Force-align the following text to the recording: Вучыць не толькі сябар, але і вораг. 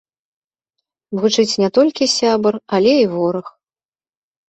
Вучыць 1.19 1.59
не 1.65 1.69
толькі 1.77 2.09
сябар, 2.17 2.53
але 2.81 2.91
і 3.05 3.09
вораг. 3.17 3.57